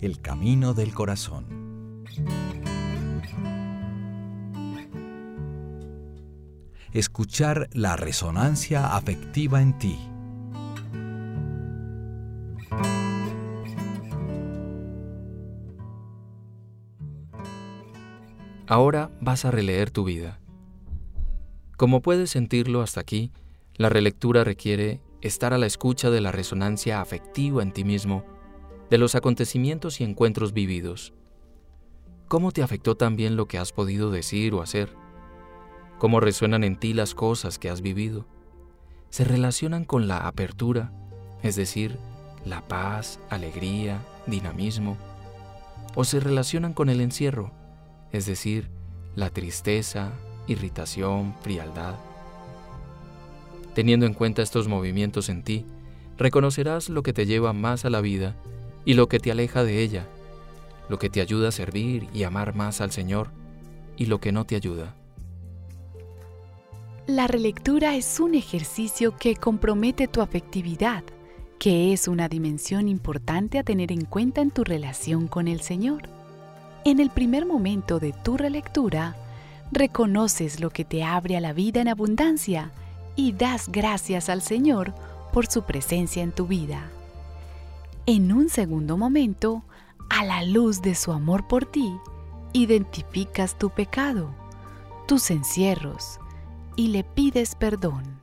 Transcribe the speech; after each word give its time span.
el 0.00 0.20
camino 0.20 0.74
del 0.74 0.94
corazón. 0.94 2.04
Escuchar 6.92 7.68
la 7.72 7.96
resonancia 7.96 8.96
afectiva 8.96 9.60
en 9.60 9.78
ti. 9.78 9.98
Ahora 18.66 19.10
vas 19.20 19.44
a 19.44 19.50
releer 19.50 19.90
tu 19.90 20.04
vida. 20.04 20.40
Como 21.76 22.02
puedes 22.02 22.30
sentirlo 22.30 22.82
hasta 22.82 23.00
aquí, 23.00 23.32
la 23.76 23.88
relectura 23.88 24.44
requiere 24.44 25.00
estar 25.22 25.54
a 25.54 25.58
la 25.58 25.66
escucha 25.66 26.10
de 26.10 26.20
la 26.20 26.32
resonancia 26.32 27.00
afectiva 27.00 27.62
en 27.62 27.72
ti 27.72 27.84
mismo, 27.84 28.24
de 28.90 28.98
los 28.98 29.14
acontecimientos 29.14 30.00
y 30.00 30.04
encuentros 30.04 30.52
vividos. 30.52 31.12
¿Cómo 32.26 32.52
te 32.52 32.62
afectó 32.62 32.96
también 32.96 33.36
lo 33.36 33.46
que 33.46 33.58
has 33.58 33.72
podido 33.72 34.10
decir 34.10 34.54
o 34.54 34.62
hacer? 34.62 34.94
¿Cómo 35.98 36.20
resuenan 36.20 36.64
en 36.64 36.76
ti 36.76 36.94
las 36.94 37.14
cosas 37.14 37.58
que 37.58 37.70
has 37.70 37.80
vivido? 37.80 38.26
¿Se 39.10 39.24
relacionan 39.24 39.84
con 39.84 40.08
la 40.08 40.26
apertura, 40.26 40.92
es 41.42 41.56
decir, 41.56 41.98
la 42.44 42.66
paz, 42.68 43.20
alegría, 43.30 44.00
dinamismo? 44.26 44.96
¿O 45.94 46.04
se 46.04 46.20
relacionan 46.20 46.72
con 46.72 46.88
el 46.88 47.00
encierro, 47.00 47.50
es 48.12 48.26
decir, 48.26 48.70
la 49.16 49.30
tristeza, 49.30 50.12
irritación, 50.46 51.34
frialdad? 51.42 51.94
Teniendo 53.74 54.06
en 54.06 54.14
cuenta 54.14 54.42
estos 54.42 54.68
movimientos 54.68 55.28
en 55.28 55.42
ti, 55.42 55.66
reconocerás 56.16 56.88
lo 56.88 57.02
que 57.02 57.12
te 57.12 57.26
lleva 57.26 57.52
más 57.52 57.84
a 57.84 57.90
la 57.90 58.00
vida 58.00 58.36
y 58.84 58.94
lo 58.94 59.08
que 59.08 59.18
te 59.18 59.30
aleja 59.30 59.64
de 59.64 59.82
ella, 59.82 60.06
lo 60.88 60.98
que 60.98 61.10
te 61.10 61.20
ayuda 61.20 61.48
a 61.48 61.52
servir 61.52 62.08
y 62.12 62.22
amar 62.22 62.54
más 62.54 62.80
al 62.80 62.90
Señor 62.90 63.30
y 63.96 64.06
lo 64.06 64.20
que 64.20 64.32
no 64.32 64.44
te 64.44 64.56
ayuda. 64.56 64.94
La 67.06 67.26
relectura 67.26 67.96
es 67.96 68.20
un 68.20 68.34
ejercicio 68.34 69.16
que 69.16 69.34
compromete 69.34 70.08
tu 70.08 70.20
afectividad, 70.20 71.02
que 71.58 71.92
es 71.92 72.06
una 72.06 72.28
dimensión 72.28 72.86
importante 72.86 73.58
a 73.58 73.64
tener 73.64 73.92
en 73.92 74.04
cuenta 74.04 74.42
en 74.42 74.50
tu 74.50 74.62
relación 74.62 75.26
con 75.26 75.48
el 75.48 75.60
Señor. 75.60 76.02
En 76.84 77.00
el 77.00 77.10
primer 77.10 77.46
momento 77.46 77.98
de 77.98 78.12
tu 78.12 78.36
relectura, 78.36 79.16
reconoces 79.72 80.60
lo 80.60 80.70
que 80.70 80.84
te 80.84 81.02
abre 81.02 81.36
a 81.36 81.40
la 81.40 81.52
vida 81.52 81.80
en 81.80 81.88
abundancia 81.88 82.72
y 83.16 83.32
das 83.32 83.68
gracias 83.68 84.28
al 84.28 84.42
Señor 84.42 84.94
por 85.32 85.46
su 85.46 85.62
presencia 85.62 86.22
en 86.22 86.32
tu 86.32 86.46
vida. 86.46 86.90
En 88.10 88.32
un 88.32 88.48
segundo 88.48 88.96
momento, 88.96 89.64
a 90.08 90.24
la 90.24 90.42
luz 90.42 90.80
de 90.80 90.94
su 90.94 91.12
amor 91.12 91.46
por 91.46 91.66
ti, 91.66 91.94
identificas 92.54 93.58
tu 93.58 93.68
pecado, 93.68 94.30
tus 95.06 95.30
encierros 95.30 96.18
y 96.74 96.88
le 96.88 97.04
pides 97.04 97.54
perdón. 97.54 98.18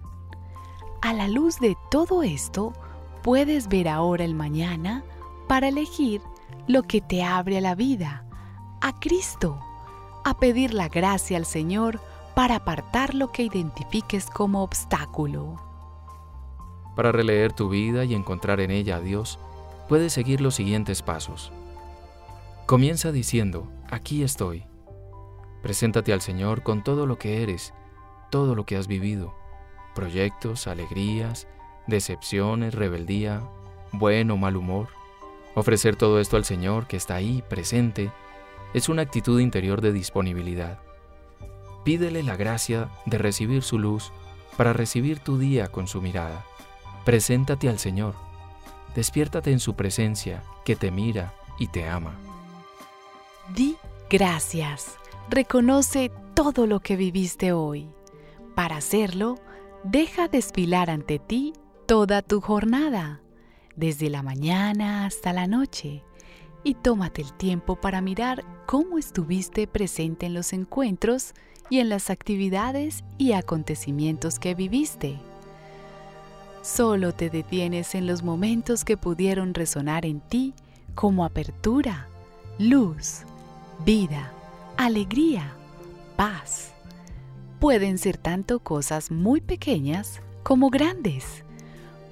A 1.04 1.14
la 1.14 1.28
luz 1.28 1.60
de 1.60 1.78
todo 1.92 2.24
esto, 2.24 2.74
puedes 3.22 3.68
ver 3.68 3.88
ahora 3.88 4.24
el 4.24 4.34
mañana 4.34 5.04
para 5.48 5.68
elegir 5.68 6.20
lo 6.66 6.82
que 6.82 7.00
te 7.00 7.22
abre 7.22 7.60
a 7.60 7.62
la 7.62 7.76
vida, 7.76 8.26
a 8.82 9.00
Cristo, 9.00 9.60
a 10.24 10.40
pedir 10.40 10.74
la 10.74 10.90
gracia 10.90 11.38
al 11.38 11.46
Señor 11.46 12.02
para 12.34 12.56
apartar 12.56 13.14
lo 13.14 13.32
que 13.32 13.44
identifiques 13.44 14.32
como 14.32 14.64
obstáculo. 14.64 15.58
Para 16.96 17.12
releer 17.12 17.54
tu 17.54 17.70
vida 17.70 18.04
y 18.04 18.16
encontrar 18.16 18.60
en 18.62 18.72
ella 18.72 18.96
a 18.96 19.02
Dios, 19.02 19.38
puedes 19.88 20.14
seguir 20.14 20.42
los 20.42 20.56
siguientes 20.56 21.02
pasos. 21.02 21.52
Comienza 22.66 23.12
diciendo, 23.12 23.72
aquí 23.90 24.24
estoy. 24.24 24.66
Preséntate 25.62 26.14
al 26.14 26.22
Señor 26.22 26.64
con 26.64 26.84
todo 26.84 27.06
lo 27.06 27.18
que 27.18 27.44
eres, 27.44 27.74
todo 28.32 28.56
lo 28.56 28.66
que 28.66 28.78
has 28.78 28.88
vivido, 28.88 29.34
proyectos, 29.94 30.68
alegrías, 30.68 31.48
decepciones, 31.88 32.74
rebeldía, 32.74 33.42
buen 33.92 34.32
o 34.32 34.38
mal 34.38 34.56
humor. 34.56 34.90
Ofrecer 35.56 35.96
todo 35.96 36.20
esto 36.20 36.38
al 36.38 36.46
Señor 36.46 36.88
que 36.88 36.98
está 36.98 37.16
ahí, 37.16 37.44
presente, 37.48 38.12
es 38.74 38.90
una 38.90 39.04
actitud 39.04 39.40
interior 39.40 39.82
de 39.82 39.94
disponibilidad. 39.94 40.80
Pídele 41.84 42.24
la 42.24 42.36
gracia 42.36 42.90
de 43.06 43.18
recibir 43.18 43.64
su 43.64 43.80
luz 43.80 44.12
para 44.58 44.74
recibir 44.74 45.20
tu 45.20 45.38
día 45.38 45.68
con 45.68 45.88
su 45.88 46.02
mirada. 46.02 46.44
Preséntate 47.06 47.70
al 47.70 47.80
Señor. 47.80 48.16
Despiértate 48.96 49.52
en 49.52 49.60
su 49.60 49.76
presencia, 49.76 50.42
que 50.64 50.76
te 50.76 50.90
mira 50.90 51.34
y 51.60 51.68
te 51.68 51.88
ama. 51.88 52.16
Di 53.54 53.76
gracias. 54.10 54.96
Reconoce 55.30 56.12
todo 56.34 56.66
lo 56.66 56.80
que 56.80 56.96
viviste 56.96 57.52
hoy. 57.52 57.90
Para 58.56 58.78
hacerlo, 58.78 59.38
deja 59.84 60.28
desfilar 60.28 60.90
ante 60.90 61.20
ti 61.20 61.54
toda 61.86 62.22
tu 62.22 62.40
jornada, 62.42 63.22
desde 63.76 64.10
la 64.10 64.24
mañana 64.24 65.06
hasta 65.06 65.34
la 65.34 65.46
noche, 65.46 66.04
y 66.64 66.76
tómate 66.76 67.22
el 67.22 67.34
tiempo 67.34 67.76
para 67.76 68.02
mirar 68.02 68.44
cómo 68.66 68.98
estuviste 68.98 69.68
presente 69.68 70.26
en 70.26 70.34
los 70.34 70.54
encuentros 70.54 71.34
y 71.70 71.80
en 71.80 71.90
las 71.90 72.10
actividades 72.10 73.04
y 73.18 73.34
acontecimientos 73.34 74.40
que 74.40 74.56
viviste. 74.56 75.20
Solo 76.66 77.14
te 77.14 77.30
detienes 77.30 77.94
en 77.94 78.08
los 78.08 78.24
momentos 78.24 78.84
que 78.84 78.98
pudieron 78.98 79.54
resonar 79.54 80.04
en 80.04 80.20
ti 80.20 80.56
como 80.96 81.24
apertura, 81.24 82.08
luz, 82.58 83.20
vida, 83.86 84.32
alegría, 84.76 85.54
paz. 86.16 86.74
Pueden 87.60 88.00
ser 88.00 88.18
tanto 88.18 88.58
cosas 88.62 89.12
muy 89.12 89.42
pequeñas 89.42 90.22
como 90.42 90.72
grandes. 90.72 91.44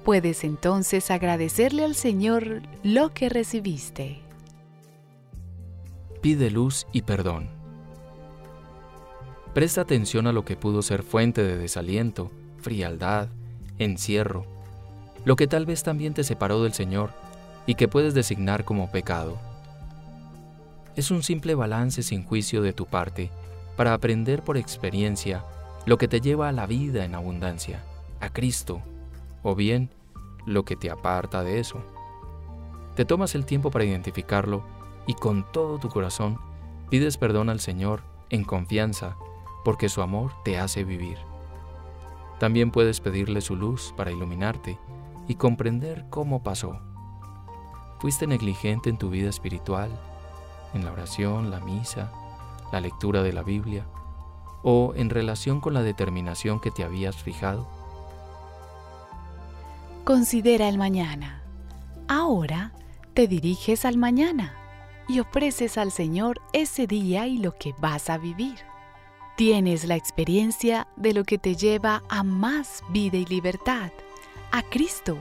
Puedes 0.04 0.44
entonces 0.44 1.10
agradecerle 1.10 1.84
al 1.84 1.96
Señor 1.96 2.62
lo 2.84 3.12
que 3.12 3.28
recibiste. 3.28 4.20
Pide 6.20 6.52
luz 6.52 6.86
y 6.92 7.02
perdón. 7.02 7.48
Presta 9.52 9.80
atención 9.80 10.28
a 10.28 10.32
lo 10.32 10.44
que 10.44 10.56
pudo 10.56 10.80
ser 10.82 11.02
fuente 11.02 11.42
de 11.42 11.56
desaliento, 11.56 12.30
frialdad, 12.58 13.30
encierro, 13.78 14.46
lo 15.24 15.36
que 15.36 15.46
tal 15.46 15.66
vez 15.66 15.82
también 15.82 16.14
te 16.14 16.24
separó 16.24 16.62
del 16.62 16.74
Señor 16.74 17.10
y 17.66 17.74
que 17.74 17.88
puedes 17.88 18.14
designar 18.14 18.64
como 18.64 18.90
pecado. 18.90 19.38
Es 20.96 21.10
un 21.10 21.22
simple 21.22 21.54
balance 21.54 22.02
sin 22.02 22.24
juicio 22.24 22.62
de 22.62 22.72
tu 22.72 22.86
parte 22.86 23.30
para 23.76 23.94
aprender 23.94 24.42
por 24.42 24.56
experiencia 24.56 25.44
lo 25.86 25.98
que 25.98 26.08
te 26.08 26.20
lleva 26.20 26.48
a 26.48 26.52
la 26.52 26.66
vida 26.66 27.04
en 27.04 27.14
abundancia, 27.14 27.82
a 28.20 28.30
Cristo, 28.30 28.80
o 29.42 29.54
bien 29.54 29.90
lo 30.46 30.64
que 30.64 30.76
te 30.76 30.90
aparta 30.90 31.42
de 31.42 31.58
eso. 31.58 31.82
Te 32.94 33.04
tomas 33.04 33.34
el 33.34 33.44
tiempo 33.44 33.70
para 33.70 33.84
identificarlo 33.84 34.62
y 35.06 35.14
con 35.14 35.50
todo 35.52 35.78
tu 35.78 35.88
corazón 35.88 36.38
pides 36.90 37.16
perdón 37.16 37.48
al 37.50 37.60
Señor 37.60 38.02
en 38.30 38.44
confianza 38.44 39.16
porque 39.64 39.88
su 39.88 40.00
amor 40.00 40.32
te 40.44 40.58
hace 40.58 40.84
vivir. 40.84 41.18
También 42.38 42.70
puedes 42.70 43.00
pedirle 43.00 43.40
su 43.40 43.56
luz 43.56 43.94
para 43.96 44.12
iluminarte 44.12 44.78
y 45.28 45.36
comprender 45.36 46.06
cómo 46.10 46.42
pasó. 46.42 46.78
¿Fuiste 48.00 48.26
negligente 48.26 48.90
en 48.90 48.98
tu 48.98 49.10
vida 49.10 49.30
espiritual, 49.30 49.90
en 50.74 50.84
la 50.84 50.92
oración, 50.92 51.50
la 51.50 51.60
misa, 51.60 52.12
la 52.72 52.80
lectura 52.80 53.22
de 53.22 53.32
la 53.32 53.42
Biblia 53.42 53.86
o 54.62 54.92
en 54.96 55.10
relación 55.10 55.60
con 55.60 55.74
la 55.74 55.82
determinación 55.82 56.60
que 56.60 56.70
te 56.70 56.84
habías 56.84 57.16
fijado? 57.16 57.66
Considera 60.04 60.68
el 60.68 60.76
mañana. 60.76 61.42
Ahora 62.08 62.72
te 63.14 63.26
diriges 63.28 63.84
al 63.84 63.96
mañana 63.96 64.54
y 65.08 65.20
ofreces 65.20 65.78
al 65.78 65.92
Señor 65.92 66.40
ese 66.52 66.86
día 66.86 67.26
y 67.26 67.38
lo 67.38 67.56
que 67.56 67.74
vas 67.78 68.10
a 68.10 68.18
vivir. 68.18 68.56
Tienes 69.36 69.84
la 69.84 69.96
experiencia 69.96 70.86
de 70.94 71.12
lo 71.12 71.24
que 71.24 71.38
te 71.38 71.56
lleva 71.56 72.04
a 72.08 72.22
más 72.22 72.84
vida 72.90 73.16
y 73.16 73.24
libertad, 73.24 73.90
a 74.52 74.62
Cristo, 74.62 75.18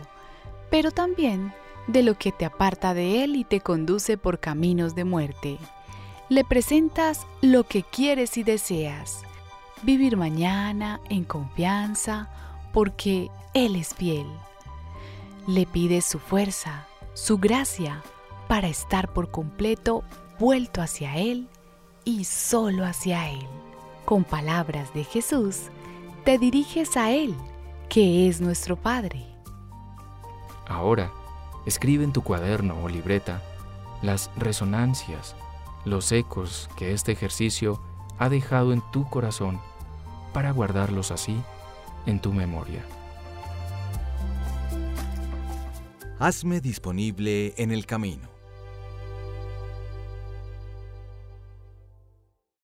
pero 0.69 0.92
también 0.92 1.51
de 1.88 2.04
lo 2.04 2.15
que 2.18 2.31
te 2.31 2.45
aparta 2.45 2.94
de 2.94 3.24
Él 3.24 3.36
y 3.36 3.44
te 3.44 3.60
conduce 3.60 4.19
por 4.19 4.39
caminos 4.39 4.94
de 4.94 5.04
muerte. 5.04 5.57
Le 6.30 6.44
presentas 6.44 7.25
lo 7.42 7.63
que 7.63 7.81
quieres 7.81 8.38
y 8.38 8.44
deseas, 8.44 9.24
vivir 9.81 10.16
mañana 10.16 11.01
en 11.09 11.24
confianza, 11.24 12.30
porque 12.71 13.31
Él 13.56 13.75
es 13.75 13.95
fiel. 13.95 14.27
Le 15.48 15.66
pides 15.66 16.06
su 16.06 16.19
fuerza, 16.19 16.86
su 17.16 17.39
gracia, 17.39 18.04
para 18.48 18.68
estar 18.68 19.12
por 19.12 19.31
completo 19.31 20.04
vuelto 20.39 20.83
hacia 20.83 21.18
Él 21.18 21.48
y 22.06 22.25
solo 22.25 22.86
hacia 22.86 23.31
Él. 23.31 23.48
Con 24.05 24.25
palabras 24.25 24.94
de 24.94 25.05
Jesús, 25.05 25.69
te 26.25 26.38
diriges 26.38 26.97
a 26.97 27.11
Él, 27.11 27.35
que 27.89 28.27
es 28.27 28.41
nuestro 28.41 28.75
Padre. 28.75 29.25
Ahora, 30.67 31.11
escribe 31.65 32.03
en 32.03 32.11
tu 32.11 32.21
cuaderno 32.21 32.83
o 32.83 32.89
libreta 32.89 33.41
las 34.01 34.29
resonancias, 34.35 35.35
los 35.85 36.11
ecos 36.11 36.69
que 36.75 36.91
este 36.91 37.13
ejercicio 37.13 37.81
ha 38.19 38.27
dejado 38.27 38.73
en 38.73 38.81
tu 38.91 39.09
corazón 39.09 39.61
para 40.33 40.51
guardarlos 40.51 41.11
así 41.11 41.41
en 42.06 42.19
tu 42.19 42.33
memoria. 42.33 42.83
Hazme 46.19 46.59
disponible 46.59 47.53
en 47.57 47.71
el 47.71 47.85
camino. 47.85 48.32